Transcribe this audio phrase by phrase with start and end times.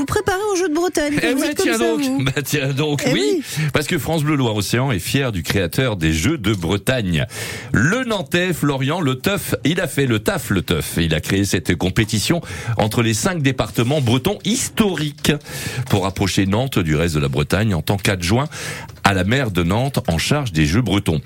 [0.00, 1.12] vous préparez au jeu de Bretagne.
[1.22, 2.24] Eh vous ouais, êtes comme tiens ça, donc, vous.
[2.24, 3.64] bah tiens donc, Eh oui, oui.
[3.74, 7.26] parce que France Bleu Loire-Océan est fier du créateur des Jeux de Bretagne.
[7.72, 10.94] Le Nantais Florian Le Teuf, il a fait le taf Le Teuf.
[10.96, 12.40] Il a créé cette compétition
[12.78, 15.32] entre les cinq départements bretons historiques
[15.90, 18.48] pour rapprocher Nantes du reste de la Bretagne en tant qu'adjoint
[19.04, 21.20] à la maire de Nantes en charge des Jeux bretons.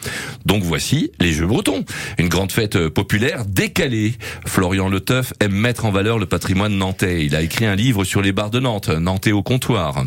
[0.46, 1.84] Donc voici les Jeux bretons,
[2.18, 4.14] une grande fête euh, populaire décalée.
[4.46, 7.24] Florian Le Teuf aime mettre en valeur le patrimoine nantais.
[7.24, 10.04] Il a écrit un livre sur les bars de Nantes, Nantais au comptoir.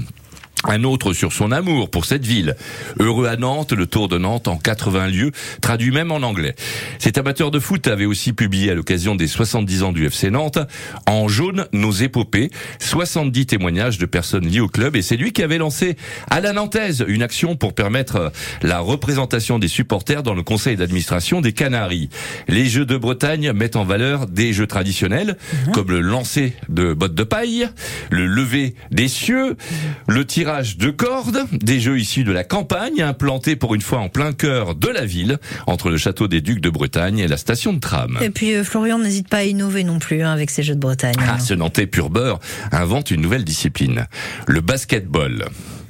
[0.68, 2.57] Un autre sur son amour pour cette ville.
[3.00, 5.32] Heureux à Nantes, le Tour de Nantes en 80 lieux,
[5.62, 6.56] traduit même en anglais.
[7.00, 10.60] Cet amateur de foot avait aussi publié à l'occasion des 70 ans du FC Nantes,
[11.07, 12.50] en jaune, nos épopées,
[12.80, 15.96] 70 témoignages de personnes liées au club et c'est lui qui avait lancé
[16.30, 21.40] à la Nantaise une action pour permettre la représentation des supporters dans le conseil d'administration
[21.40, 22.10] des Canaries.
[22.50, 25.38] Les Jeux de Bretagne mettent en valeur des jeux traditionnels,
[25.74, 27.70] comme le lancer de bottes de paille,
[28.12, 29.56] le lever des cieux,
[30.10, 34.09] le tirage de cordes, des jeux issus de la campagne, implantés pour une fois en
[34.09, 35.38] plein cœur de la ville,
[35.68, 38.18] entre le château des Ducs de Bretagne et la station de tram.
[38.22, 40.80] Et puis euh, Florian n'hésite pas à innover non plus hein, avec ses jeux de
[40.80, 41.16] Bretagne.
[41.28, 42.40] Ah, ce Nantais pur beurre
[42.72, 44.08] invente une nouvelle discipline,
[44.48, 45.46] le basketball.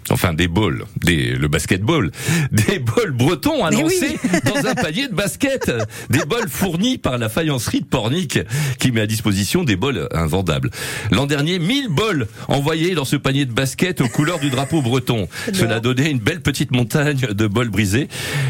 [0.09, 2.11] Enfin, des balls, des, le basketball,
[2.51, 5.71] des bols bretons lancer dans un panier de basket,
[6.09, 8.39] des bols fournis par la faïencerie de Pornic
[8.79, 10.69] qui met à disposition des bols invendables.
[11.11, 15.27] L'an dernier, 1000 bols envoyés dans ce panier de basket aux couleurs du drapeau breton.
[15.53, 18.07] Cela donnait une belle petite montagne de bols brisés.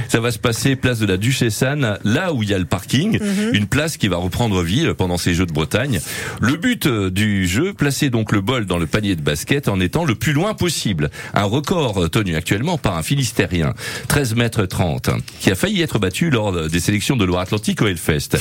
[0.10, 2.66] Ça va se passer place de la Duchesse Anne, là où il y a le
[2.66, 3.20] parking,
[3.54, 6.00] une place qui va reprendre vie pendant ces Jeux de Bretagne.
[6.40, 9.80] Le but euh, du jeu, placer donc le bol dans le panier de basket en
[9.80, 11.10] étant le plus loin possible.
[11.34, 13.74] Un record tenu actuellement par un Finistérien,
[14.08, 15.10] 13 mètres 30,
[15.40, 18.38] qui a failli être battu lors des sélections de Loire-Atlantique au Hellfest.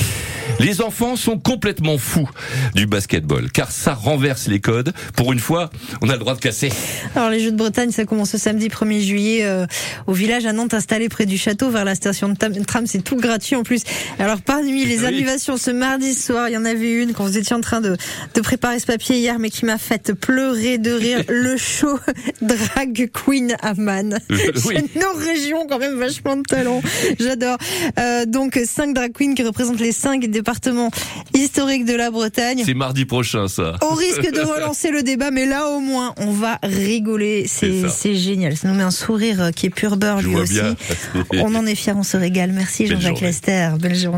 [0.59, 2.29] Les enfants sont complètement fous
[2.75, 4.93] du basketball, car ça renverse les codes.
[5.15, 5.69] Pour une fois,
[6.01, 6.71] on a le droit de casser.
[7.15, 9.65] Alors les Jeux de Bretagne, ça commence ce samedi 1er juillet euh,
[10.07, 12.87] au village à Nantes installé près du château vers la station de tram.
[12.87, 13.83] C'est tout gratuit en plus.
[14.19, 15.25] Alors parmi les Oui.
[15.57, 17.95] ce mardi soir, il y en avait une quand vous étiez en train de,
[18.33, 21.23] de préparer ce papier hier, mais qui m'a fait pleurer de rire.
[21.29, 21.99] le show
[22.41, 24.19] Drag Queen à Man.
[24.65, 24.75] Oui.
[24.77, 26.81] C'est nos régions quand même vachement de talent.
[27.19, 27.57] J'adore.
[27.99, 30.89] Euh, donc cinq drag queens qui représentent les cinq départements
[31.33, 32.63] historiques de la Bretagne.
[32.65, 33.75] C'est mardi prochain, ça.
[33.81, 37.45] Au risque de relancer le débat, mais là au moins on va rigoler.
[37.47, 38.55] C'est génial.
[38.57, 40.53] Ça nous met un sourire euh, qui est pur beurre Je lui aussi.
[40.53, 40.75] bien.
[41.33, 42.51] On en est fiers, on se régale.
[42.51, 43.21] Merci Jean-Jacques.
[43.21, 43.69] Lester.
[43.79, 44.15] Belle journée.